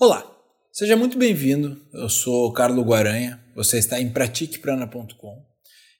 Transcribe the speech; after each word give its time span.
Olá, 0.00 0.24
seja 0.70 0.96
muito 0.96 1.18
bem-vindo. 1.18 1.76
Eu 1.92 2.08
sou 2.08 2.52
Carlos 2.52 2.86
Guaranha, 2.86 3.44
você 3.52 3.80
está 3.80 4.00
em 4.00 4.08
pratiqueprana.com 4.12 5.44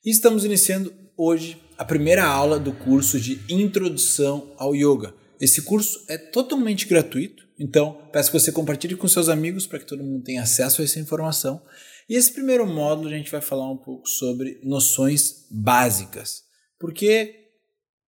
e 0.04 0.08
estamos 0.08 0.44
iniciando 0.44 0.94
hoje 1.17 1.60
a 1.76 1.84
primeira 1.84 2.25
aula 2.25 2.61
do 2.61 2.73
curso 2.73 3.19
de 3.19 3.41
Introdução 3.53 4.55
ao 4.57 4.73
Yoga. 4.73 5.13
Esse 5.41 5.63
curso 5.63 6.05
é 6.08 6.17
totalmente 6.17 6.87
gratuito, 6.87 7.42
então 7.58 8.09
peço 8.12 8.30
que 8.30 8.39
você 8.39 8.53
compartilhe 8.53 8.95
com 8.95 9.09
seus 9.09 9.29
amigos 9.29 9.66
para 9.66 9.80
que 9.80 9.87
todo 9.87 10.05
mundo 10.05 10.23
tenha 10.23 10.43
acesso 10.43 10.80
a 10.80 10.85
essa 10.85 11.01
informação. 11.01 11.61
E 12.09 12.15
esse 12.15 12.33
primeiro 12.33 12.65
módulo 12.69 13.09
a 13.09 13.19
gente 13.19 13.33
vai 13.33 13.41
falar 13.41 13.69
um 13.69 13.79
pouco 13.79 14.09
sobre 14.09 14.61
noções 14.62 15.49
básicas, 15.51 16.45
porque 16.79 17.49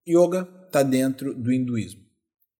yoga 0.07 0.47
está 0.67 0.83
dentro 0.83 1.33
do 1.33 1.51
hinduísmo. 1.51 2.05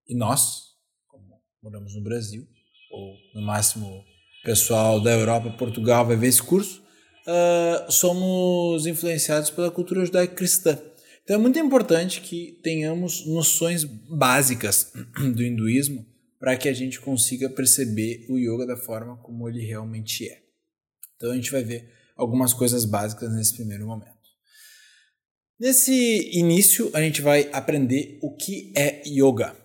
E 0.05 0.17
nós, 0.17 0.75
como 1.07 1.29
moramos 1.63 1.95
no 1.95 2.03
Brasil, 2.03 2.45
ou 2.91 3.15
no 3.33 3.41
máximo 3.41 4.03
pessoal 4.43 4.99
da 4.99 5.11
Europa, 5.11 5.51
Portugal 5.51 6.05
vai 6.05 6.15
ver 6.15 6.27
esse 6.27 6.41
curso, 6.41 6.81
uh, 7.27 7.91
somos 7.91 8.85
influenciados 8.85 9.49
pela 9.49 9.71
cultura 9.71 10.05
judaico-cristã. 10.05 10.79
Então 11.23 11.35
é 11.35 11.39
muito 11.39 11.59
importante 11.59 12.21
que 12.21 12.59
tenhamos 12.63 13.25
noções 13.25 13.83
básicas 13.83 14.91
do 15.35 15.43
hinduísmo 15.43 16.05
para 16.39 16.57
que 16.57 16.67
a 16.67 16.73
gente 16.73 16.99
consiga 16.99 17.49
perceber 17.49 18.25
o 18.29 18.37
yoga 18.37 18.65
da 18.65 18.75
forma 18.75 19.17
como 19.17 19.47
ele 19.47 19.63
realmente 19.63 20.27
é. 20.27 20.41
Então 21.15 21.31
a 21.31 21.35
gente 21.35 21.51
vai 21.51 21.63
ver 21.63 21.93
algumas 22.17 22.53
coisas 22.53 22.83
básicas 22.83 23.31
nesse 23.33 23.53
primeiro 23.53 23.85
momento. 23.85 24.21
Nesse 25.59 26.35
início, 26.35 26.89
a 26.91 26.99
gente 27.01 27.21
vai 27.21 27.47
aprender 27.53 28.17
o 28.23 28.35
que 28.35 28.73
é 28.75 29.03
yoga. 29.07 29.55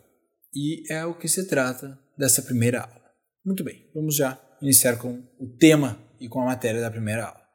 E 0.55 0.83
é 0.93 1.07
o 1.07 1.15
que 1.15 1.27
se 1.27 1.47
trata 1.47 1.99
dessa 2.19 2.43
primeira 2.43 2.83
aula. 2.83 3.06
Muito 3.47 3.63
bem, 3.63 3.89
vamos 3.95 4.17
já 4.17 4.37
iniciar 4.61 4.97
com 4.97 5.23
o 5.39 5.47
tema 5.47 5.97
e 6.19 6.29
com 6.29 6.41
a 6.41 6.47
matéria 6.47 6.81
da 6.81 6.91
primeira 6.91 7.27
aula. 7.27 7.47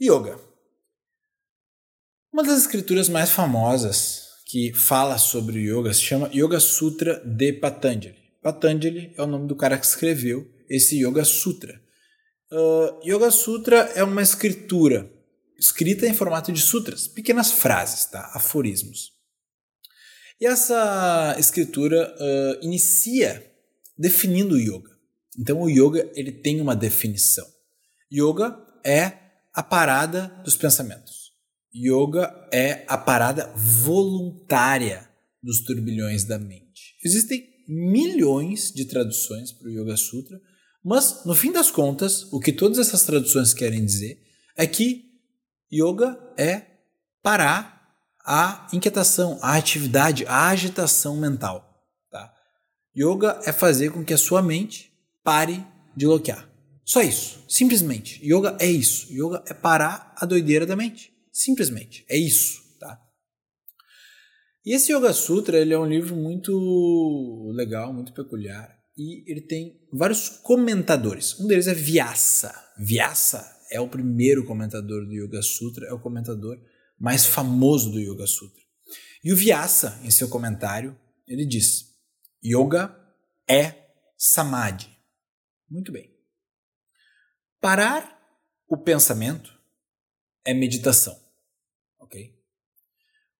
Yoga. 0.00 0.40
Uma 2.32 2.42
das 2.42 2.62
escrituras 2.62 3.06
mais 3.06 3.30
famosas 3.30 4.30
que 4.46 4.72
fala 4.72 5.18
sobre 5.18 5.58
o 5.58 5.78
yoga 5.78 5.92
se 5.92 6.00
chama 6.00 6.30
Yoga 6.32 6.58
Sutra 6.58 7.22
de 7.22 7.52
Patanjali. 7.52 8.16
Patanjali 8.40 9.12
é 9.14 9.22
o 9.22 9.26
nome 9.26 9.46
do 9.46 9.54
cara 9.54 9.76
que 9.76 9.84
escreveu 9.84 10.50
esse 10.70 11.04
Yoga 11.04 11.22
Sutra. 11.22 11.78
Uh, 12.50 13.06
yoga 13.06 13.30
Sutra 13.30 13.92
é 13.94 14.02
uma 14.02 14.22
escritura 14.22 15.12
escrita 15.58 16.06
em 16.06 16.14
formato 16.14 16.50
de 16.50 16.62
sutras, 16.62 17.06
pequenas 17.06 17.52
frases, 17.52 18.06
tá? 18.06 18.30
aforismos. 18.32 19.12
E 20.40 20.46
essa 20.46 21.36
escritura 21.38 22.10
uh, 22.10 22.64
inicia 22.64 23.46
definindo 23.98 24.54
o 24.54 24.58
yoga. 24.58 24.89
Então 25.40 25.62
o 25.62 25.70
yoga 25.70 26.10
ele 26.14 26.30
tem 26.30 26.60
uma 26.60 26.76
definição. 26.76 27.46
Yoga 28.12 28.58
é 28.84 29.12
a 29.54 29.62
parada 29.62 30.28
dos 30.44 30.54
pensamentos. 30.54 31.32
Yoga 31.74 32.48
é 32.52 32.84
a 32.86 32.98
parada 32.98 33.50
voluntária 33.56 35.08
dos 35.42 35.64
turbilhões 35.64 36.24
da 36.24 36.38
mente. 36.38 36.94
Existem 37.02 37.48
milhões 37.66 38.70
de 38.70 38.84
traduções 38.84 39.50
para 39.52 39.68
o 39.68 39.70
Yoga 39.70 39.96
Sutra, 39.96 40.38
mas 40.84 41.24
no 41.24 41.34
fim 41.34 41.52
das 41.52 41.70
contas, 41.70 42.30
o 42.32 42.40
que 42.40 42.52
todas 42.52 42.78
essas 42.78 43.04
traduções 43.04 43.54
querem 43.54 43.84
dizer 43.84 44.20
é 44.56 44.66
que 44.66 45.04
yoga 45.72 46.18
é 46.36 46.66
parar 47.22 47.80
a 48.26 48.68
inquietação, 48.72 49.38
a 49.40 49.56
atividade, 49.56 50.26
a 50.26 50.48
agitação 50.48 51.16
mental. 51.16 51.86
Tá? 52.10 52.30
Yoga 52.94 53.40
é 53.44 53.52
fazer 53.52 53.90
com 53.90 54.04
que 54.04 54.12
a 54.12 54.18
sua 54.18 54.42
mente 54.42 54.89
pare 55.22 55.64
de 55.96 56.06
bloquear. 56.06 56.48
Só 56.84 57.02
isso, 57.02 57.44
simplesmente. 57.48 58.20
Yoga 58.24 58.56
é 58.60 58.66
isso. 58.66 59.12
Yoga 59.12 59.44
é 59.46 59.54
parar 59.54 60.12
a 60.16 60.26
doideira 60.26 60.66
da 60.66 60.74
mente. 60.74 61.12
Simplesmente, 61.32 62.04
é 62.08 62.18
isso, 62.18 62.60
tá? 62.78 63.00
E 64.64 64.74
esse 64.74 64.92
Yoga 64.92 65.12
Sutra, 65.12 65.58
ele 65.58 65.72
é 65.72 65.78
um 65.78 65.86
livro 65.86 66.16
muito 66.16 67.50
legal, 67.54 67.92
muito 67.92 68.12
peculiar, 68.12 68.76
e 68.96 69.30
ele 69.30 69.40
tem 69.40 69.80
vários 69.92 70.28
comentadores. 70.28 71.38
Um 71.38 71.46
deles 71.46 71.66
é 71.66 71.74
Vyasa. 71.74 72.52
Vyasa 72.76 73.44
é 73.70 73.80
o 73.80 73.88
primeiro 73.88 74.44
comentador 74.44 75.06
do 75.06 75.12
Yoga 75.12 75.40
Sutra, 75.42 75.86
é 75.86 75.92
o 75.92 76.00
comentador 76.00 76.58
mais 76.98 77.24
famoso 77.24 77.90
do 77.90 78.00
Yoga 78.00 78.26
Sutra. 78.26 78.60
E 79.22 79.32
o 79.32 79.36
Vyasa, 79.36 80.00
em 80.02 80.10
seu 80.10 80.28
comentário, 80.28 80.98
ele 81.26 81.46
diz: 81.46 81.94
Yoga 82.44 82.94
é 83.48 83.74
samadhi. 84.18 84.88
Muito 85.70 85.92
bem. 85.92 86.12
Parar 87.60 88.18
o 88.66 88.76
pensamento 88.76 89.56
é 90.44 90.52
meditação. 90.52 91.16
Ok? 91.98 92.36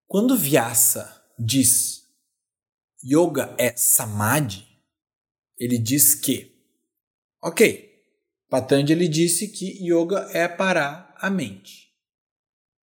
Quando 0.06 0.36
Vyasa 0.36 1.24
diz 1.38 2.08
yoga 3.02 3.54
é 3.58 3.74
samadhi, 3.76 4.66
ele 5.58 5.78
diz 5.78 6.14
que, 6.14 6.56
ok, 7.42 7.88
Patanjali 8.48 9.08
disse 9.08 9.48
que 9.48 9.78
yoga 9.82 10.28
é 10.32 10.46
parar 10.46 11.14
a 11.16 11.30
mente. 11.30 11.90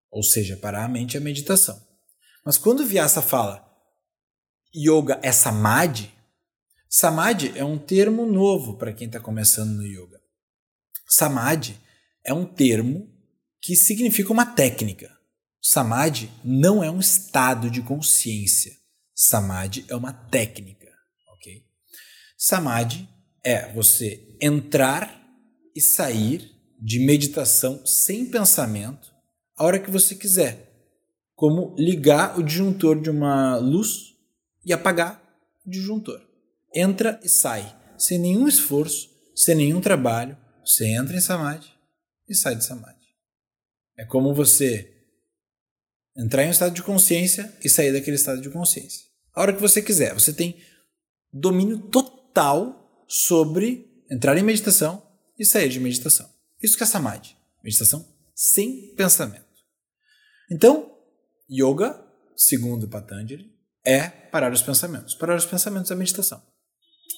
Ou 0.09 0.23
seja, 0.23 0.57
parar 0.57 0.85
a 0.85 0.89
mente 0.89 1.17
é 1.17 1.19
meditação. 1.19 1.85
Mas 2.45 2.57
quando 2.57 2.85
Vyasa 2.85 3.22
fala 3.22 3.66
yoga 4.73 5.19
é 5.23 5.31
samadhi, 5.31 6.15
Samadhi 6.97 7.51
é 7.57 7.66
um 7.66 7.78
termo 7.78 8.25
novo 8.25 8.78
para 8.78 8.94
quem 8.94 9.07
está 9.07 9.19
começando 9.19 9.72
no 9.72 9.85
yoga. 9.85 10.17
Samadhi 11.06 11.78
é 12.23 12.33
um 12.33 12.45
termo 12.45 13.13
que 13.61 13.75
significa 13.75 14.31
uma 14.31 14.45
técnica. 14.45 15.13
Samadhi 15.61 16.31
não 16.41 16.81
é 16.81 16.89
um 16.89 17.01
estado 17.01 17.69
de 17.69 17.81
consciência. 17.81 18.72
Samadhi 19.13 19.84
é 19.89 19.95
uma 19.97 20.13
técnica, 20.13 20.88
ok? 21.34 21.66
Samadhi 22.38 23.09
é 23.44 23.73
você 23.73 24.38
entrar 24.41 25.22
e 25.75 25.81
sair 25.81 26.50
de 26.79 27.00
meditação 27.00 27.85
sem 27.85 28.25
pensamento 28.25 29.13
a 29.57 29.66
hora 29.66 29.79
que 29.79 29.91
você 29.91 30.16
quiser, 30.16 30.72
como 31.35 31.75
ligar 31.78 32.39
o 32.39 32.41
disjuntor 32.41 33.01
de 33.01 33.09
uma 33.09 33.57
luz 33.57 34.16
e 34.66 34.72
apagar 34.72 35.22
o 35.66 35.69
disjuntor 35.69 36.34
entra 36.75 37.19
e 37.24 37.30
sai, 37.30 37.75
sem 37.97 38.19
nenhum 38.19 38.47
esforço, 38.47 39.09
sem 39.36 39.56
nenhum 39.56 39.80
trabalho. 39.80 40.38
Você 40.66 40.88
entra 40.88 41.16
em 41.16 41.22
samadhi 41.22 41.72
e 42.28 42.36
sai 42.36 42.56
de 42.56 42.66
samadhi. 42.66 43.06
É 43.97 44.06
como 44.06 44.34
você 44.34 44.91
entrar 46.18 46.44
em 46.44 46.47
um 46.47 46.52
estado 46.52 46.74
de 46.74 46.84
consciência 46.84 47.56
e 47.64 47.69
sair 47.69 47.94
daquele 47.94 48.16
estado 48.16 48.41
de 48.41 48.50
consciência. 48.50 49.06
A 49.34 49.41
hora 49.41 49.53
que 49.53 49.62
você 49.62 49.81
quiser, 49.81 50.14
você 50.14 50.34
tem 50.34 50.62
domínio 51.31 51.80
total 51.90 53.06
sobre 53.08 54.03
entrar 54.09 54.38
em 54.38 54.44
meditação 54.44 55.02
e 55.38 55.46
sair 55.46 55.69
de 55.69 55.80
meditação. 55.80 56.30
Isso 56.62 56.78
que 56.78 56.84
é 56.84 56.85
samadhi, 56.85 57.35
meditação 57.64 58.16
sem 58.35 58.94
pensamento. 58.96 59.46
Então, 60.52 60.91
yoga, 61.50 62.06
segundo 62.35 62.88
Patanjali, 62.88 63.50
é 63.85 64.09
parar 64.09 64.52
os 64.52 64.62
pensamentos. 64.62 65.16
Parar 65.16 65.38
os 65.38 65.46
pensamentos 65.46 65.90
é 65.90 65.96
meditação. 65.96 66.44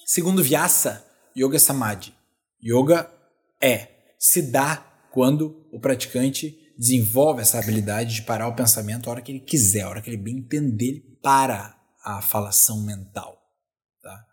Segundo 0.06 0.42
Vyasa, 0.42 1.04
Yoga 1.36 1.58
Samadhi. 1.58 2.14
Yoga 2.62 3.10
é, 3.60 4.14
se 4.18 4.42
dá 4.50 4.76
quando 5.12 5.68
o 5.72 5.80
praticante 5.80 6.72
desenvolve 6.76 7.42
essa 7.42 7.58
habilidade 7.58 8.14
de 8.14 8.22
parar 8.22 8.48
o 8.48 8.54
pensamento 8.54 9.08
a 9.08 9.12
hora 9.12 9.22
que 9.22 9.32
ele 9.32 9.40
quiser, 9.40 9.82
a 9.82 9.88
hora 9.88 10.02
que 10.02 10.10
ele 10.10 10.16
bem 10.16 10.38
entender, 10.38 10.88
ele 10.88 11.18
para 11.22 11.76
a 12.04 12.22
falação 12.22 12.84
mental. 12.84 13.36
Tá? 14.02 14.24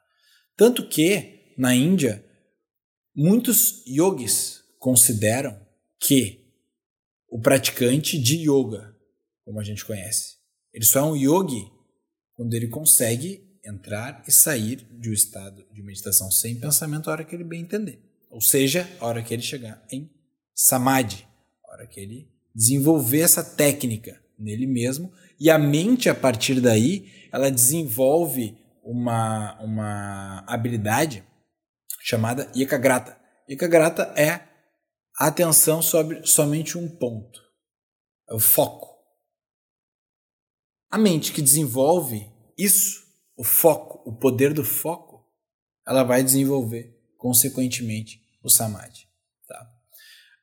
Tanto 0.56 0.88
que, 0.88 1.54
na 1.58 1.74
Índia, 1.74 2.24
muitos 3.16 3.84
yogis 3.88 4.62
consideram 4.80 5.60
que 6.00 6.46
o 7.28 7.40
praticante 7.40 8.20
de 8.20 8.50
yoga, 8.50 8.96
como 9.44 9.60
a 9.60 9.64
gente 9.64 9.84
conhece, 9.84 10.36
ele 10.72 10.86
só 10.86 11.00
é 11.00 11.04
um 11.04 11.16
yogi 11.16 11.72
quando 12.34 12.54
ele 12.54 12.68
consegue 12.68 13.45
entrar 13.66 14.24
e 14.28 14.32
sair 14.32 14.88
de 14.92 15.10
um 15.10 15.14
estado 15.14 15.66
de 15.74 15.82
meditação 15.82 16.30
sem 16.30 16.60
pensamento 16.60 17.10
a 17.10 17.14
hora 17.14 17.24
que 17.24 17.36
ele 17.36 17.44
bem 17.44 17.62
entender. 17.62 18.00
Ou 18.30 18.42
seja, 18.42 18.90
a 19.00 19.06
hora 19.06 19.24
que 19.24 19.34
ele 19.34 19.42
chegar 19.42 19.84
em 19.92 20.10
samadhi, 20.54 21.26
a 21.66 21.72
hora 21.72 21.88
que 21.88 22.00
ele 22.00 22.30
desenvolver 22.54 23.22
essa 23.22 23.44
técnica 23.44 24.22
nele 24.38 24.68
mesmo 24.68 25.12
e 25.40 25.50
a 25.50 25.58
mente 25.58 26.10
a 26.10 26.16
partir 26.16 26.62
daí 26.62 27.12
ela 27.32 27.50
desenvolve 27.50 28.58
uma, 28.84 29.60
uma 29.62 30.44
habilidade 30.48 31.24
chamada 32.02 32.50
ekagrata. 32.56 33.20
Ekagrata 33.48 34.14
é 34.16 34.42
a 35.18 35.28
atenção 35.28 35.82
sobre 35.82 36.26
somente 36.26 36.78
um 36.78 36.88
ponto, 36.88 37.42
é 38.30 38.34
o 38.34 38.40
foco. 38.40 38.96
A 40.90 40.98
mente 40.98 41.34
que 41.34 41.42
desenvolve 41.42 42.30
isso 42.58 43.05
o 43.36 43.44
foco, 43.44 44.02
o 44.10 44.14
poder 44.14 44.54
do 44.54 44.64
foco, 44.64 45.26
ela 45.86 46.04
vai 46.04 46.24
desenvolver 46.24 46.96
consequentemente, 47.26 48.22
o 48.44 48.50
Samadhi. 48.50 49.08
Tá? 49.48 49.68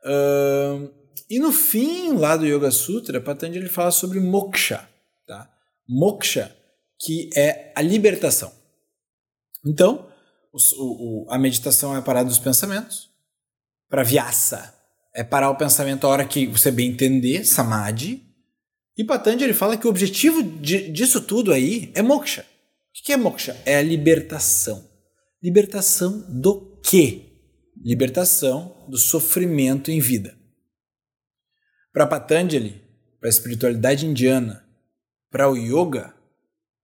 Uh, 0.04 0.92
e 1.30 1.38
no 1.38 1.52
fim 1.52 2.14
lá 2.14 2.36
do 2.36 2.44
Yoga 2.44 2.72
Sutra, 2.72 3.20
Patanjali 3.20 3.68
fala 3.68 3.92
sobre 3.92 4.18
moksha. 4.18 4.88
Tá? 5.24 5.48
Moksha, 5.88 6.52
que 7.00 7.30
é 7.36 7.72
a 7.76 7.80
libertação. 7.80 8.52
Então, 9.64 10.08
o, 10.52 10.58
o, 10.78 11.30
a 11.30 11.38
meditação 11.38 11.94
é 11.94 11.98
a 11.98 12.02
parada 12.02 12.28
dos 12.28 12.40
pensamentos. 12.40 13.10
Para 13.88 14.02
vyasa, 14.02 14.74
é 15.14 15.22
parar 15.22 15.50
o 15.50 15.56
pensamento 15.56 16.04
a 16.04 16.10
hora 16.10 16.24
que 16.24 16.48
você 16.48 16.72
bem 16.72 16.90
entender, 16.90 17.44
samadhi. 17.44 18.26
E 18.98 19.04
Patanjali 19.04 19.54
fala 19.54 19.76
que 19.76 19.86
o 19.86 19.90
objetivo 19.90 20.42
de, 20.42 20.90
disso 20.90 21.20
tudo 21.20 21.52
aí 21.52 21.92
é 21.94 22.02
moksha. 22.02 22.44
O 22.92 23.04
que 23.04 23.12
é 23.12 23.16
moksha? 23.16 23.60
É 23.64 23.76
a 23.76 23.82
libertação. 23.82 24.88
Libertação 25.42 26.20
do 26.28 26.80
quê? 26.82 27.40
Libertação 27.76 28.86
do 28.88 28.98
sofrimento 28.98 29.90
em 29.90 29.98
vida. 29.98 30.38
Para 31.92 32.06
Patanjali, 32.06 32.80
para 33.18 33.28
a 33.28 33.30
espiritualidade 33.30 34.06
indiana, 34.06 34.64
para 35.30 35.50
o 35.50 35.56
yoga, 35.56 36.14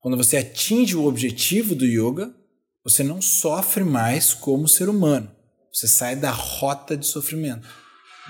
quando 0.00 0.16
você 0.16 0.38
atinge 0.38 0.96
o 0.96 1.04
objetivo 1.04 1.74
do 1.74 1.84
yoga, 1.84 2.34
você 2.82 3.04
não 3.04 3.20
sofre 3.20 3.84
mais 3.84 4.32
como 4.32 4.66
ser 4.66 4.88
humano. 4.88 5.30
Você 5.72 5.86
sai 5.86 6.16
da 6.16 6.30
rota 6.30 6.96
de 6.96 7.06
sofrimento, 7.06 7.68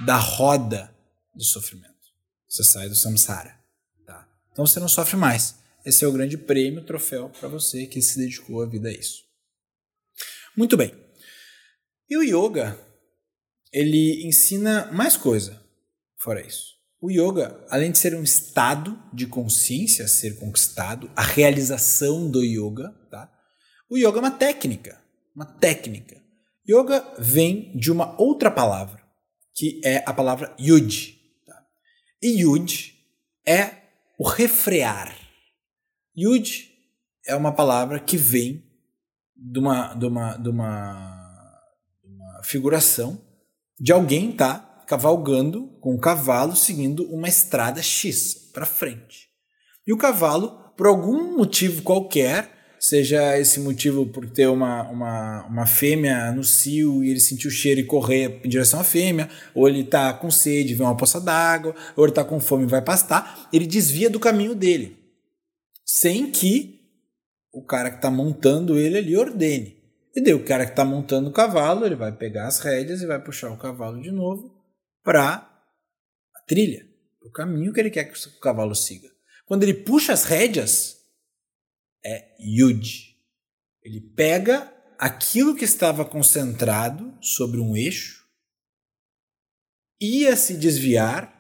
da 0.04 0.16
roda 0.16 0.94
de 1.34 1.44
sofrimento. 1.44 1.94
Você 2.48 2.64
sai 2.64 2.88
do 2.88 2.96
samsara. 2.96 3.56
Tá? 4.04 4.28
Então 4.50 4.66
você 4.66 4.80
não 4.80 4.88
sofre 4.88 5.16
mais. 5.16 5.54
Esse 5.88 6.05
é 6.05 6.06
o 6.06 6.12
grande 6.12 6.37
prêmio, 6.37 6.85
troféu 6.85 7.31
para 7.31 7.49
você 7.49 7.87
que 7.87 8.02
se 8.02 8.19
dedicou 8.19 8.62
a 8.62 8.67
vida 8.67 8.90
a 8.90 8.93
isso. 8.93 9.25
Muito 10.55 10.76
bem. 10.76 10.93
E 12.11 12.14
o 12.14 12.23
yoga, 12.23 12.79
ele 13.73 14.23
ensina 14.26 14.93
mais 14.93 15.17
coisa 15.17 15.58
fora 16.19 16.46
isso. 16.46 16.75
O 17.00 17.11
yoga, 17.11 17.64
além 17.70 17.90
de 17.90 17.96
ser 17.96 18.14
um 18.14 18.23
estado 18.23 19.02
de 19.14 19.26
consciência 19.26 20.05
a 20.05 20.08
ser 20.08 20.38
conquistado, 20.38 21.11
a 21.17 21.23
realização 21.23 22.31
do 22.31 22.44
yoga, 22.44 22.90
tá? 23.11 23.32
O 23.88 23.96
yoga 23.96 24.19
é 24.19 24.20
uma 24.20 24.31
técnica, 24.31 25.02
uma 25.35 25.46
técnica. 25.46 26.23
Yoga 26.69 27.14
vem 27.19 27.75
de 27.75 27.90
uma 27.90 28.14
outra 28.20 28.50
palavra, 28.50 29.02
que 29.55 29.81
é 29.82 30.02
a 30.05 30.12
palavra 30.12 30.55
yud. 30.61 31.19
Tá? 31.46 31.67
E 32.20 32.43
yud 32.43 32.94
é 33.46 33.70
o 34.19 34.29
refrear. 34.29 35.27
Yud 36.18 36.68
é 37.26 37.36
uma 37.36 37.52
palavra 37.52 38.00
que 38.00 38.16
vem 38.16 38.64
de 39.36 39.60
uma, 39.60 39.94
de 39.94 40.06
uma, 40.06 40.36
de 40.36 40.48
uma, 40.48 40.92
de 42.02 42.08
uma 42.08 42.42
figuração 42.42 43.20
de 43.80 43.92
alguém 43.92 44.32
tá 44.32 44.82
cavalgando 44.88 45.68
com 45.80 45.94
o 45.94 46.00
cavalo 46.00 46.56
seguindo 46.56 47.04
uma 47.04 47.28
estrada 47.28 47.80
X 47.80 48.34
para 48.52 48.66
frente. 48.66 49.28
E 49.86 49.92
o 49.92 49.96
cavalo, 49.96 50.58
por 50.76 50.88
algum 50.88 51.36
motivo 51.36 51.82
qualquer, 51.82 52.50
seja 52.80 53.38
esse 53.38 53.60
motivo 53.60 54.06
por 54.06 54.28
ter 54.28 54.48
uma, 54.48 54.82
uma, 54.88 55.46
uma 55.46 55.66
fêmea 55.66 56.32
no 56.32 56.42
cio 56.42 57.04
e 57.04 57.10
ele 57.10 57.20
sentir 57.20 57.46
o 57.46 57.52
cheiro 57.52 57.80
e 57.80 57.84
correr 57.84 58.40
em 58.42 58.48
direção 58.48 58.80
à 58.80 58.84
fêmea, 58.84 59.28
ou 59.54 59.68
ele 59.68 59.82
está 59.82 60.12
com 60.12 60.30
sede, 60.30 60.74
vê 60.74 60.82
uma 60.82 60.96
poça 60.96 61.20
d'água, 61.20 61.76
ou 61.94 62.04
ele 62.04 62.10
está 62.10 62.24
com 62.24 62.40
fome 62.40 62.64
e 62.64 62.68
vai 62.68 62.82
pastar, 62.82 63.48
ele 63.52 63.66
desvia 63.66 64.10
do 64.10 64.18
caminho 64.18 64.54
dele, 64.54 64.97
sem 65.88 66.31
que 66.31 66.87
o 67.50 67.64
cara 67.64 67.90
que 67.90 67.96
está 67.96 68.11
montando 68.11 68.79
ele 68.79 68.99
ali 68.99 69.17
ordene. 69.17 69.79
E 70.14 70.20
daí 70.20 70.35
o 70.35 70.44
cara 70.44 70.67
que 70.67 70.73
está 70.73 70.85
montando 70.85 71.31
o 71.31 71.32
cavalo, 71.32 71.87
ele 71.87 71.94
vai 71.96 72.14
pegar 72.14 72.46
as 72.46 72.58
rédeas 72.58 73.00
e 73.00 73.06
vai 73.06 73.23
puxar 73.23 73.50
o 73.50 73.56
cavalo 73.56 74.02
de 74.02 74.11
novo 74.11 74.55
para 75.02 75.35
a 76.35 76.40
trilha, 76.46 76.87
o 77.23 77.31
caminho 77.31 77.73
que 77.73 77.81
ele 77.81 77.90
quer 77.90 78.05
que 78.05 78.29
o 78.29 78.40
cavalo 78.40 78.75
siga. 78.75 79.08
Quando 79.46 79.62
ele 79.62 79.73
puxa 79.73 80.12
as 80.12 80.25
rédeas, 80.25 80.99
é 82.05 82.37
Yud. 82.38 83.17
Ele 83.82 84.00
pega 84.14 84.70
aquilo 84.99 85.56
que 85.56 85.64
estava 85.64 86.05
concentrado 86.05 87.17
sobre 87.23 87.61
um 87.61 87.75
eixo, 87.75 88.26
ia 90.00 90.37
se 90.37 90.55
desviar 90.58 91.35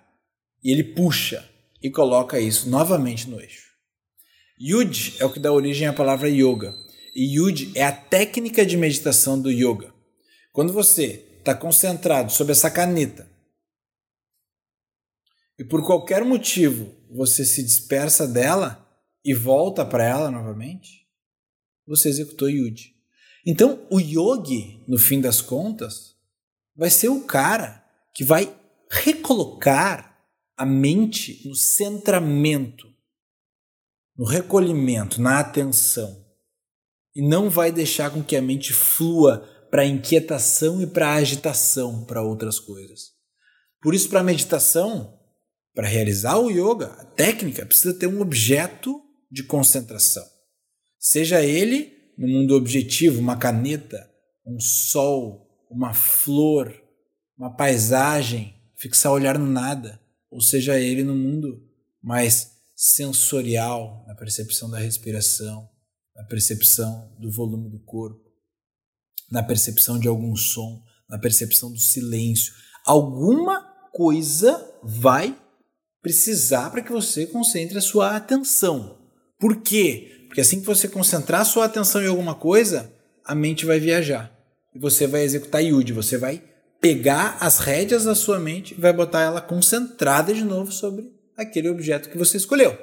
e 0.62 0.72
ele 0.72 0.94
puxa 0.94 1.48
e 1.82 1.90
coloca 1.90 2.40
isso 2.40 2.70
novamente 2.70 3.28
no 3.28 3.38
eixo. 3.40 3.67
Yud 4.60 5.16
é 5.18 5.24
o 5.24 5.32
que 5.32 5.38
dá 5.38 5.52
origem 5.52 5.86
à 5.86 5.92
palavra 5.92 6.28
yoga. 6.28 6.74
E 7.14 7.36
Yud 7.36 7.72
é 7.74 7.84
a 7.84 7.92
técnica 7.92 8.64
de 8.64 8.76
meditação 8.76 9.40
do 9.40 9.50
yoga. 9.50 9.92
Quando 10.52 10.72
você 10.72 11.38
está 11.38 11.54
concentrado 11.54 12.32
sobre 12.32 12.52
essa 12.52 12.70
caneta 12.70 13.30
e 15.58 15.64
por 15.64 15.84
qualquer 15.84 16.24
motivo 16.24 16.94
você 17.10 17.44
se 17.44 17.62
dispersa 17.62 18.26
dela, 18.26 18.88
e 19.24 19.34
volta 19.34 19.84
para 19.84 20.04
ela 20.04 20.30
novamente, 20.30 21.06
você 21.86 22.08
executou 22.08 22.48
Yud. 22.48 22.94
Então, 23.46 23.86
o 23.90 24.00
yogi, 24.00 24.82
no 24.88 24.98
fim 24.98 25.20
das 25.20 25.42
contas, 25.42 26.16
vai 26.74 26.88
ser 26.88 27.08
o 27.08 27.24
cara 27.24 27.84
que 28.14 28.24
vai 28.24 28.54
recolocar 28.90 30.18
a 30.56 30.64
mente 30.64 31.46
no 31.46 31.54
centramento, 31.54 32.88
no 34.18 34.24
recolhimento, 34.24 35.22
na 35.22 35.38
atenção. 35.38 36.26
E 37.14 37.22
não 37.22 37.48
vai 37.48 37.70
deixar 37.70 38.10
com 38.10 38.22
que 38.22 38.36
a 38.36 38.42
mente 38.42 38.72
flua 38.72 39.48
para 39.70 39.86
inquietação 39.86 40.82
e 40.82 40.86
para 40.86 41.14
agitação 41.14 42.04
para 42.04 42.22
outras 42.22 42.58
coisas. 42.58 43.12
Por 43.80 43.94
isso, 43.94 44.08
para 44.08 44.20
a 44.20 44.24
meditação, 44.24 45.16
para 45.74 45.86
realizar 45.86 46.36
o 46.38 46.50
yoga, 46.50 46.86
a 46.98 47.04
técnica 47.04 47.64
precisa 47.64 47.94
ter 47.94 48.08
um 48.08 48.20
objeto 48.20 49.00
de 49.30 49.44
concentração. 49.44 50.26
Seja 50.98 51.44
ele 51.44 51.96
no 52.16 52.26
mundo 52.26 52.56
objetivo, 52.56 53.20
uma 53.20 53.36
caneta, 53.36 54.10
um 54.44 54.58
sol, 54.58 55.46
uma 55.70 55.94
flor, 55.94 56.74
uma 57.36 57.54
paisagem, 57.54 58.54
fixar 58.76 59.12
o 59.12 59.14
olhar 59.14 59.38
no 59.38 59.46
nada, 59.46 60.00
ou 60.28 60.40
seja 60.40 60.80
ele 60.80 61.04
no 61.04 61.14
mundo 61.14 61.62
mais 62.02 62.57
sensorial, 62.80 64.04
na 64.06 64.14
percepção 64.14 64.70
da 64.70 64.78
respiração, 64.78 65.68
na 66.14 66.22
percepção 66.22 67.12
do 67.18 67.28
volume 67.28 67.68
do 67.68 67.80
corpo, 67.80 68.22
na 69.28 69.42
percepção 69.42 69.98
de 69.98 70.06
algum 70.06 70.36
som, 70.36 70.80
na 71.10 71.18
percepção 71.18 71.72
do 71.72 71.78
silêncio. 71.78 72.52
Alguma 72.86 73.62
coisa 73.92 74.64
vai 74.80 75.36
precisar 76.00 76.70
para 76.70 76.80
que 76.80 76.92
você 76.92 77.26
concentre 77.26 77.76
a 77.76 77.82
sua 77.82 78.14
atenção. 78.14 78.96
Por 79.40 79.60
quê? 79.60 80.26
Porque 80.28 80.40
assim 80.40 80.60
que 80.60 80.66
você 80.66 80.86
concentrar 80.86 81.44
sua 81.44 81.64
atenção 81.64 82.00
em 82.00 82.06
alguma 82.06 82.36
coisa, 82.36 82.94
a 83.24 83.34
mente 83.34 83.66
vai 83.66 83.80
viajar. 83.80 84.32
E 84.72 84.78
você 84.78 85.04
vai 85.08 85.22
executar 85.22 85.64
Yud, 85.64 85.92
você 85.92 86.16
vai 86.16 86.44
pegar 86.80 87.38
as 87.40 87.58
rédeas 87.58 88.04
da 88.04 88.14
sua 88.14 88.38
mente 88.38 88.74
e 88.74 88.80
vai 88.80 88.92
botar 88.92 89.22
ela 89.22 89.40
concentrada 89.40 90.32
de 90.32 90.44
novo 90.44 90.70
sobre 90.70 91.17
aquele 91.38 91.68
objeto 91.68 92.10
que 92.10 92.18
você 92.18 92.36
escolheu. 92.36 92.76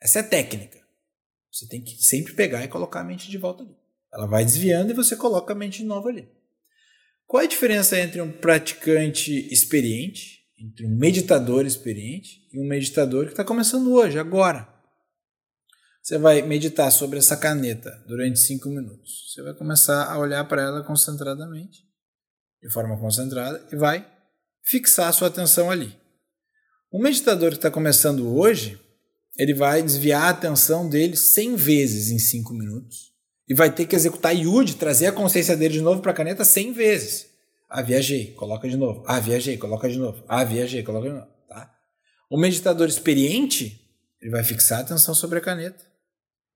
Essa 0.00 0.18
é 0.18 0.22
a 0.22 0.28
técnica. 0.28 0.82
Você 1.52 1.68
tem 1.68 1.82
que 1.82 2.02
sempre 2.02 2.32
pegar 2.32 2.64
e 2.64 2.68
colocar 2.68 3.00
a 3.00 3.04
mente 3.04 3.30
de 3.30 3.38
volta 3.38 3.62
ali. 3.62 3.76
Ela 4.12 4.26
vai 4.26 4.44
desviando 4.44 4.90
e 4.90 4.94
você 4.94 5.14
coloca 5.14 5.52
a 5.52 5.56
mente 5.56 5.78
de 5.78 5.84
novo 5.84 6.08
ali. 6.08 6.28
Qual 7.26 7.40
é 7.40 7.46
a 7.46 7.48
diferença 7.48 7.98
entre 7.98 8.20
um 8.20 8.30
praticante 8.30 9.32
experiente, 9.52 10.40
entre 10.58 10.86
um 10.86 10.96
meditador 10.96 11.64
experiente 11.64 12.48
e 12.52 12.60
um 12.60 12.66
meditador 12.66 13.26
que 13.26 13.32
está 13.32 13.44
começando 13.44 13.92
hoje, 13.92 14.18
agora? 14.18 14.68
Você 16.02 16.18
vai 16.18 16.42
meditar 16.42 16.92
sobre 16.92 17.18
essa 17.18 17.36
caneta 17.36 17.90
durante 18.06 18.38
cinco 18.38 18.68
minutos. 18.68 19.32
Você 19.32 19.42
vai 19.42 19.54
começar 19.54 20.04
a 20.04 20.18
olhar 20.18 20.44
para 20.44 20.62
ela 20.62 20.84
concentradamente, 20.84 21.88
de 22.62 22.70
forma 22.70 22.98
concentrada, 23.00 23.66
e 23.72 23.76
vai 23.76 24.06
fixar 24.62 25.08
a 25.08 25.12
sua 25.12 25.28
atenção 25.28 25.70
ali. 25.70 26.03
O 26.94 26.98
meditador 27.00 27.50
que 27.50 27.56
está 27.56 27.72
começando 27.72 28.36
hoje, 28.36 28.80
ele 29.36 29.52
vai 29.52 29.82
desviar 29.82 30.26
a 30.26 30.28
atenção 30.28 30.88
dele 30.88 31.16
100 31.16 31.56
vezes 31.56 32.10
em 32.12 32.20
5 32.20 32.54
minutos 32.54 33.12
e 33.48 33.52
vai 33.52 33.68
ter 33.68 33.84
que 33.86 33.96
executar 33.96 34.32
Yud, 34.32 34.76
trazer 34.76 35.08
a 35.08 35.12
consciência 35.12 35.56
dele 35.56 35.74
de 35.74 35.80
novo 35.80 36.00
para 36.00 36.12
a 36.12 36.14
caneta 36.14 36.44
100 36.44 36.72
vezes. 36.72 37.26
Ah, 37.68 37.82
viajei, 37.82 38.32
coloca 38.34 38.68
de 38.68 38.76
novo. 38.76 39.02
Ah, 39.08 39.18
viajei, 39.18 39.58
coloca 39.58 39.88
de 39.88 39.98
novo. 39.98 40.22
Ah, 40.28 40.44
viajei, 40.44 40.84
coloca 40.84 41.08
de 41.08 41.14
novo. 41.14 41.26
Tá? 41.48 41.68
O 42.30 42.38
meditador 42.38 42.86
experiente, 42.86 43.84
ele 44.22 44.30
vai 44.30 44.44
fixar 44.44 44.78
a 44.78 44.82
atenção 44.82 45.16
sobre 45.16 45.40
a 45.40 45.42
caneta 45.42 45.84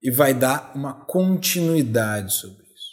e 0.00 0.08
vai 0.08 0.32
dar 0.32 0.70
uma 0.72 1.04
continuidade 1.04 2.32
sobre 2.32 2.62
isso. 2.62 2.92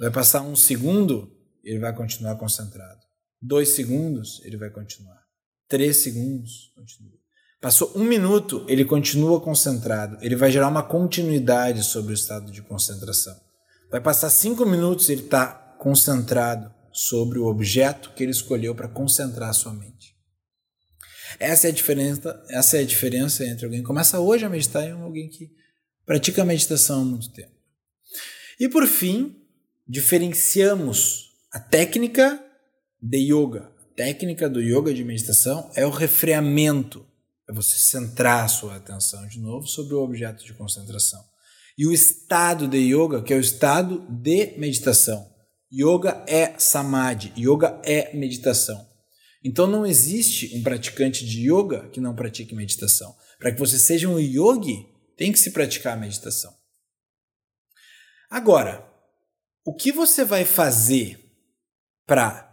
Vai 0.00 0.10
passar 0.10 0.40
um 0.40 0.56
segundo, 0.56 1.30
ele 1.62 1.80
vai 1.80 1.94
continuar 1.94 2.36
concentrado. 2.36 3.02
Dois 3.42 3.68
segundos, 3.68 4.40
ele 4.42 4.56
vai 4.56 4.70
continuar. 4.70 5.21
Três 5.72 6.02
segundos, 6.02 6.70
continua. 6.76 7.18
Passou 7.58 7.96
um 7.96 8.04
minuto, 8.04 8.62
ele 8.68 8.84
continua 8.84 9.40
concentrado. 9.40 10.18
Ele 10.20 10.36
vai 10.36 10.52
gerar 10.52 10.68
uma 10.68 10.82
continuidade 10.82 11.82
sobre 11.82 12.12
o 12.12 12.14
estado 12.14 12.52
de 12.52 12.60
concentração. 12.60 13.34
Vai 13.90 13.98
passar 13.98 14.28
cinco 14.28 14.66
minutos, 14.66 15.08
ele 15.08 15.22
está 15.22 15.46
concentrado 15.78 16.70
sobre 16.92 17.38
o 17.38 17.46
objeto 17.46 18.12
que 18.12 18.22
ele 18.22 18.32
escolheu 18.32 18.74
para 18.74 18.86
concentrar 18.86 19.54
sua 19.54 19.72
mente. 19.72 20.14
Essa 21.40 21.68
é 21.68 21.70
a 21.70 21.74
diferença, 21.74 22.44
essa 22.50 22.76
é 22.76 22.80
a 22.80 22.84
diferença 22.84 23.42
entre 23.46 23.64
alguém 23.64 23.80
que 23.80 23.86
começa 23.86 24.20
hoje 24.20 24.44
a 24.44 24.50
meditar 24.50 24.86
e 24.86 24.90
alguém 24.90 25.30
que 25.30 25.50
pratica 26.04 26.42
a 26.42 26.44
meditação 26.44 27.00
há 27.00 27.04
muito 27.06 27.32
tempo. 27.32 27.56
E 28.60 28.68
por 28.68 28.86
fim, 28.86 29.42
diferenciamos 29.88 31.30
a 31.50 31.58
técnica 31.58 32.44
de 33.00 33.32
yoga. 33.32 33.71
Técnica 33.96 34.48
do 34.48 34.60
yoga 34.60 34.94
de 34.94 35.04
meditação 35.04 35.70
é 35.74 35.84
o 35.84 35.90
refreamento, 35.90 37.06
é 37.48 37.52
você 37.52 37.76
centrar 37.76 38.44
a 38.44 38.48
sua 38.48 38.76
atenção 38.76 39.26
de 39.26 39.38
novo 39.38 39.66
sobre 39.66 39.94
o 39.94 40.02
objeto 40.02 40.44
de 40.44 40.54
concentração. 40.54 41.22
E 41.76 41.86
o 41.86 41.92
estado 41.92 42.66
de 42.66 42.78
yoga, 42.78 43.22
que 43.22 43.32
é 43.32 43.36
o 43.36 43.40
estado 43.40 44.06
de 44.08 44.58
meditação. 44.58 45.30
Yoga 45.72 46.24
é 46.26 46.58
samadhi, 46.58 47.32
yoga 47.36 47.80
é 47.84 48.14
meditação. 48.14 48.86
Então 49.44 49.66
não 49.66 49.84
existe 49.84 50.56
um 50.56 50.62
praticante 50.62 51.26
de 51.26 51.50
yoga 51.50 51.88
que 51.88 52.00
não 52.00 52.14
pratique 52.14 52.54
meditação. 52.54 53.14
Para 53.38 53.52
que 53.52 53.58
você 53.58 53.78
seja 53.78 54.08
um 54.08 54.18
yogi, 54.18 54.86
tem 55.16 55.32
que 55.32 55.38
se 55.38 55.50
praticar 55.50 55.94
a 55.94 56.00
meditação. 56.00 56.54
Agora, 58.30 58.86
o 59.64 59.74
que 59.74 59.92
você 59.92 60.24
vai 60.24 60.44
fazer 60.44 61.18
para 62.06 62.51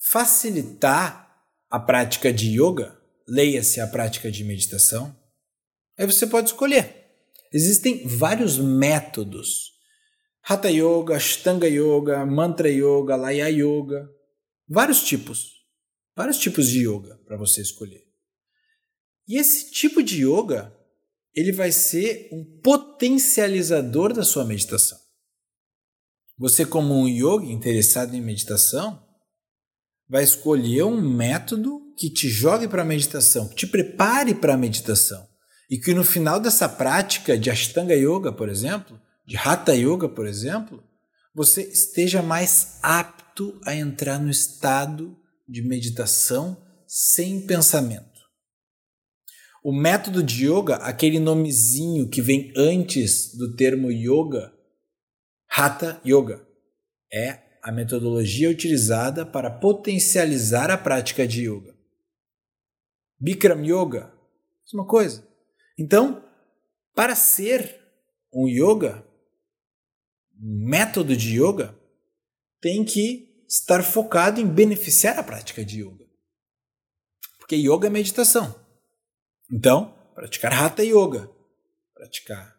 facilitar 0.00 1.44
a 1.68 1.78
prática 1.78 2.32
de 2.32 2.60
yoga, 2.60 2.98
leia-se 3.28 3.80
a 3.80 3.86
prática 3.86 4.30
de 4.30 4.42
meditação? 4.42 5.16
Aí 5.98 6.06
você 6.06 6.26
pode 6.26 6.48
escolher. 6.48 6.96
Existem 7.52 8.06
vários 8.06 8.58
métodos. 8.58 9.70
Hatha 10.42 10.70
Yoga, 10.70 11.16
Ashtanga 11.16 11.68
Yoga, 11.68 12.24
Mantra 12.24 12.70
Yoga, 12.70 13.14
Laya 13.14 13.48
Yoga, 13.48 14.08
vários 14.66 15.02
tipos. 15.04 15.60
Vários 16.16 16.38
tipos 16.38 16.68
de 16.68 16.80
yoga 16.86 17.18
para 17.24 17.36
você 17.38 17.62
escolher. 17.62 18.04
E 19.26 19.38
esse 19.38 19.70
tipo 19.70 20.02
de 20.02 20.26
yoga, 20.26 20.76
ele 21.34 21.52
vai 21.52 21.72
ser 21.72 22.28
um 22.32 22.44
potencializador 22.60 24.12
da 24.12 24.22
sua 24.22 24.44
meditação. 24.44 24.98
Você 26.36 26.66
como 26.66 26.94
um 26.94 27.08
yogi 27.08 27.52
interessado 27.52 28.14
em 28.14 28.20
meditação, 28.20 29.02
vai 30.10 30.24
escolher 30.24 30.82
um 30.82 31.00
método 31.00 31.80
que 31.96 32.10
te 32.10 32.28
jogue 32.28 32.66
para 32.66 32.82
a 32.82 32.84
meditação, 32.84 33.46
que 33.48 33.54
te 33.54 33.66
prepare 33.66 34.34
para 34.34 34.54
a 34.54 34.56
meditação. 34.56 35.24
E 35.70 35.78
que 35.78 35.94
no 35.94 36.02
final 36.02 36.40
dessa 36.40 36.68
prática 36.68 37.38
de 37.38 37.48
Ashtanga 37.48 37.94
Yoga, 37.94 38.32
por 38.32 38.48
exemplo, 38.48 39.00
de 39.24 39.36
Hatha 39.36 39.72
Yoga, 39.72 40.08
por 40.08 40.26
exemplo, 40.26 40.82
você 41.32 41.62
esteja 41.62 42.20
mais 42.20 42.80
apto 42.82 43.60
a 43.64 43.72
entrar 43.72 44.18
no 44.18 44.28
estado 44.28 45.16
de 45.48 45.62
meditação 45.62 46.60
sem 46.88 47.46
pensamento. 47.46 48.10
O 49.62 49.72
método 49.72 50.22
de 50.22 50.46
yoga, 50.46 50.76
aquele 50.76 51.20
nomezinho 51.20 52.08
que 52.08 52.22
vem 52.22 52.52
antes 52.56 53.36
do 53.36 53.54
termo 53.54 53.92
yoga, 53.92 54.52
Hatha 55.48 56.00
Yoga, 56.04 56.44
é 57.12 57.49
a 57.62 57.70
metodologia 57.70 58.50
utilizada 58.50 59.24
para 59.26 59.50
potencializar 59.50 60.70
a 60.70 60.78
prática 60.78 61.26
de 61.26 61.48
yoga. 61.48 61.74
Bikram 63.18 63.62
Yoga, 63.64 64.12
mesma 64.64 64.86
coisa. 64.86 65.26
Então, 65.78 66.24
para 66.94 67.14
ser 67.14 67.78
um 68.32 68.48
yoga, 68.48 69.06
um 70.40 70.68
método 70.68 71.16
de 71.16 71.40
yoga, 71.40 71.78
tem 72.60 72.84
que 72.84 73.44
estar 73.48 73.82
focado 73.82 74.40
em 74.40 74.46
beneficiar 74.46 75.18
a 75.18 75.22
prática 75.22 75.64
de 75.64 75.82
yoga. 75.82 76.06
Porque 77.38 77.56
yoga 77.56 77.88
é 77.88 77.90
meditação. 77.90 78.54
Então, 79.52 79.92
praticar 80.14 80.52
Hatha 80.52 80.84
Yoga, 80.84 81.30
praticar 81.92 82.56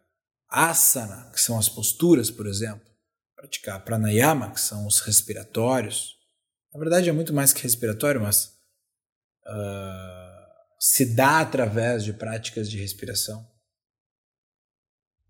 asana, 0.49 1.31
que 1.31 1.39
são 1.39 1.57
as 1.57 1.69
posturas, 1.69 2.29
por 2.29 2.45
exemplo, 2.45 2.90
praticar 3.41 3.83
pranayama, 3.83 4.51
que 4.51 4.61
são 4.61 4.85
os 4.85 4.99
respiratórios. 4.99 6.15
Na 6.71 6.79
verdade, 6.79 7.09
é 7.09 7.11
muito 7.11 7.33
mais 7.33 7.51
que 7.51 7.63
respiratório, 7.63 8.21
mas 8.21 8.45
uh, 9.47 10.77
se 10.79 11.05
dá 11.15 11.39
através 11.39 12.03
de 12.03 12.13
práticas 12.13 12.69
de 12.69 12.77
respiração 12.77 13.49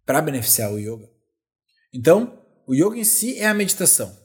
para 0.05 0.21
beneficiar 0.21 0.73
o 0.73 0.77
yoga. 0.77 1.09
Então, 1.93 2.37
o 2.67 2.75
yoga 2.75 2.97
em 2.97 3.05
si 3.05 3.39
é 3.39 3.47
a 3.47 3.53
meditação. 3.53 4.19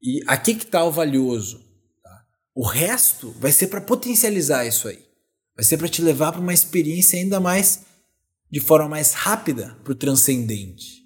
E 0.00 0.22
aqui 0.26 0.54
que 0.54 0.64
está 0.64 0.82
o 0.82 0.90
valioso. 0.90 1.62
Tá? 2.02 2.26
O 2.54 2.64
resto 2.64 3.32
vai 3.32 3.52
ser 3.52 3.66
para 3.66 3.82
potencializar 3.82 4.64
isso 4.64 4.88
aí. 4.88 5.04
Vai 5.54 5.64
ser 5.64 5.76
para 5.76 5.88
te 5.88 6.00
levar 6.00 6.32
para 6.32 6.40
uma 6.40 6.54
experiência 6.54 7.18
ainda 7.18 7.38
mais, 7.38 7.84
de 8.50 8.60
forma 8.60 8.88
mais 8.88 9.12
rápida, 9.12 9.74
para 9.84 9.92
o 9.92 9.96
transcendente 9.96 11.05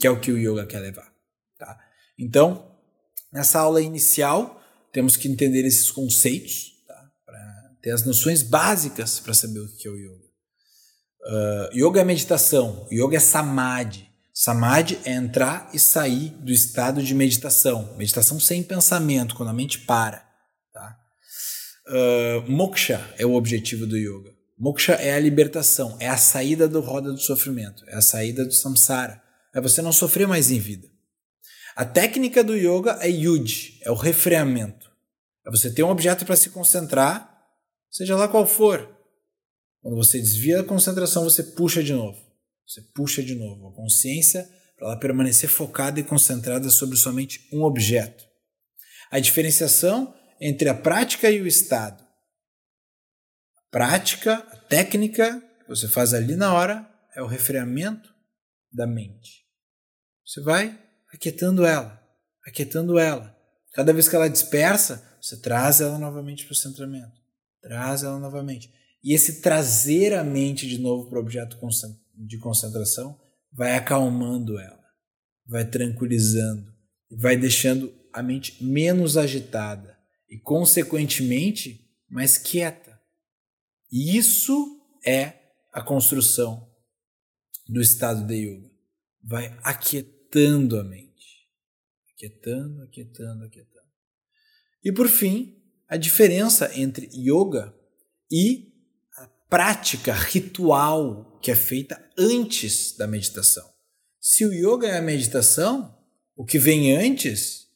que 0.00 0.06
é 0.06 0.10
o 0.10 0.18
que 0.18 0.32
o 0.32 0.38
yoga 0.38 0.66
quer 0.66 0.80
levar. 0.80 1.12
Tá? 1.58 1.78
Então, 2.18 2.74
nessa 3.30 3.60
aula 3.60 3.82
inicial, 3.82 4.60
temos 4.90 5.14
que 5.14 5.28
entender 5.28 5.66
esses 5.66 5.90
conceitos, 5.90 6.72
tá? 6.88 7.10
para 7.26 7.38
ter 7.82 7.90
as 7.90 8.04
noções 8.04 8.42
básicas 8.42 9.20
para 9.20 9.34
saber 9.34 9.60
o 9.60 9.68
que 9.76 9.86
é 9.86 9.90
o 9.90 9.96
yoga. 9.96 10.30
Uh, 11.22 11.76
yoga 11.76 12.00
é 12.00 12.04
meditação, 12.04 12.88
yoga 12.90 13.18
é 13.18 13.20
samadhi. 13.20 14.08
Samadhi 14.32 14.98
é 15.04 15.12
entrar 15.12 15.68
e 15.74 15.78
sair 15.78 16.30
do 16.30 16.50
estado 16.50 17.02
de 17.02 17.14
meditação, 17.14 17.94
meditação 17.98 18.40
sem 18.40 18.62
pensamento, 18.62 19.34
quando 19.34 19.50
a 19.50 19.52
mente 19.52 19.80
para. 19.80 20.26
Tá? 20.72 20.96
Uh, 21.88 22.50
moksha 22.50 23.06
é 23.18 23.26
o 23.26 23.34
objetivo 23.34 23.86
do 23.86 23.98
yoga. 23.98 24.34
Moksha 24.58 24.92
é 24.94 25.12
a 25.12 25.20
libertação, 25.20 25.94
é 26.00 26.08
a 26.08 26.16
saída 26.16 26.66
do 26.66 26.80
roda 26.80 27.12
do 27.12 27.18
sofrimento, 27.18 27.84
é 27.86 27.96
a 27.96 28.02
saída 28.02 28.46
do 28.46 28.52
samsara 28.52 29.20
é 29.54 29.60
você 29.60 29.82
não 29.82 29.92
sofrer 29.92 30.26
mais 30.26 30.50
em 30.50 30.58
vida. 30.58 30.88
A 31.76 31.84
técnica 31.84 32.42
do 32.42 32.56
yoga 32.56 32.98
é 33.00 33.08
yud, 33.08 33.78
é 33.82 33.90
o 33.90 33.94
refreamento. 33.94 34.90
É 35.46 35.50
você 35.50 35.72
ter 35.72 35.82
um 35.82 35.90
objeto 35.90 36.24
para 36.24 36.36
se 36.36 36.50
concentrar, 36.50 37.30
seja 37.90 38.16
lá 38.16 38.28
qual 38.28 38.46
for. 38.46 38.96
Quando 39.80 39.96
você 39.96 40.18
desvia 40.18 40.60
a 40.60 40.64
concentração, 40.64 41.24
você 41.24 41.42
puxa 41.42 41.82
de 41.82 41.92
novo. 41.92 42.18
Você 42.66 42.82
puxa 42.94 43.22
de 43.22 43.34
novo 43.34 43.68
a 43.68 43.74
consciência 43.74 44.48
para 44.76 44.88
ela 44.88 44.98
permanecer 44.98 45.48
focada 45.48 45.98
e 45.98 46.04
concentrada 46.04 46.68
sobre 46.70 46.96
somente 46.96 47.48
um 47.52 47.62
objeto. 47.62 48.24
A 49.10 49.18
diferenciação 49.18 50.14
entre 50.40 50.68
a 50.68 50.74
prática 50.74 51.30
e 51.30 51.40
o 51.40 51.46
estado. 51.46 52.02
A 53.56 53.62
prática, 53.70 54.34
a 54.34 54.56
técnica 54.56 55.40
que 55.60 55.68
você 55.68 55.88
faz 55.88 56.14
ali 56.14 56.36
na 56.36 56.52
hora 56.54 56.88
é 57.14 57.22
o 57.22 57.26
refreamento 57.26 58.09
da 58.72 58.86
mente. 58.86 59.46
Você 60.24 60.40
vai 60.40 60.78
aquietando 61.12 61.64
ela, 61.64 62.00
aquietando 62.46 62.98
ela. 62.98 63.36
Cada 63.72 63.92
vez 63.92 64.08
que 64.08 64.16
ela 64.16 64.28
dispersa, 64.28 65.04
você 65.20 65.40
traz 65.40 65.80
ela 65.80 65.98
novamente 65.98 66.44
para 66.44 66.52
o 66.52 66.56
centramento. 66.56 67.20
Traz 67.60 68.02
ela 68.02 68.18
novamente. 68.18 68.72
E 69.02 69.14
esse 69.14 69.40
trazer 69.40 70.14
a 70.14 70.22
mente 70.22 70.68
de 70.68 70.78
novo 70.78 71.08
para 71.08 71.18
o 71.18 71.22
objeto 71.22 71.58
de 72.14 72.38
concentração 72.38 73.18
vai 73.52 73.74
acalmando 73.74 74.58
ela, 74.58 74.84
vai 75.46 75.64
tranquilizando, 75.64 76.72
vai 77.10 77.36
deixando 77.36 77.92
a 78.12 78.22
mente 78.22 78.62
menos 78.62 79.16
agitada 79.16 79.98
e, 80.28 80.38
consequentemente, 80.38 81.88
mais 82.08 82.38
quieta. 82.38 83.00
E 83.90 84.16
isso 84.16 84.80
é 85.04 85.34
a 85.72 85.82
construção 85.82 86.69
do 87.70 87.80
estado 87.80 88.26
de 88.26 88.34
yoga. 88.34 88.68
Vai 89.22 89.56
aquietando 89.62 90.78
a 90.78 90.84
mente. 90.84 91.48
Aquietando, 92.12 92.82
aquietando, 92.82 93.44
aquietando. 93.44 93.86
E 94.82 94.92
por 94.92 95.08
fim, 95.08 95.62
a 95.88 95.96
diferença 95.96 96.70
entre 96.76 97.08
yoga 97.14 97.74
e 98.30 98.72
a 99.16 99.26
prática 99.48 100.12
ritual 100.12 101.38
que 101.40 101.50
é 101.50 101.56
feita 101.56 102.02
antes 102.18 102.96
da 102.96 103.06
meditação. 103.06 103.68
Se 104.20 104.44
o 104.44 104.52
yoga 104.52 104.88
é 104.88 104.98
a 104.98 105.02
meditação, 105.02 105.96
o 106.36 106.44
que 106.44 106.58
vem 106.58 106.96
antes, 106.96 107.68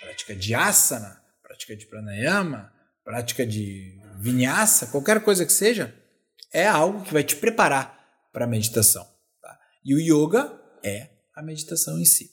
prática 0.00 0.34
de 0.34 0.54
asana, 0.54 1.22
prática 1.42 1.76
de 1.76 1.86
pranayama, 1.86 2.72
prática 3.04 3.46
de 3.46 3.98
vinyasa, 4.18 4.88
qualquer 4.88 5.22
coisa 5.22 5.46
que 5.46 5.52
seja, 5.52 5.94
é 6.52 6.66
algo 6.66 7.04
que 7.04 7.12
vai 7.12 7.22
te 7.22 7.36
preparar 7.36 8.28
para 8.32 8.44
a 8.44 8.48
meditação. 8.48 9.19
E 9.84 9.94
o 9.94 9.98
yoga 9.98 10.60
é 10.84 11.10
a 11.34 11.42
meditação 11.42 11.98
em 11.98 12.04
si. 12.04 12.30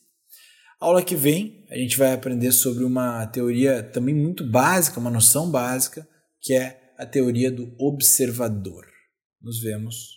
aula 0.79 1.03
que 1.03 1.15
vem, 1.15 1.65
a 1.69 1.77
gente 1.77 1.97
vai 1.97 2.13
aprender 2.13 2.51
sobre 2.51 2.83
uma 2.83 3.25
teoria 3.27 3.81
também 3.81 4.13
muito 4.13 4.45
básica, 4.45 4.99
uma 4.99 5.09
noção 5.09 5.49
básica, 5.49 6.07
que 6.41 6.53
é 6.53 6.93
a 6.97 7.05
teoria 7.05 7.51
do 7.51 7.73
observador. 7.79 8.85
Nos 9.41 9.61
vemos 9.61 10.16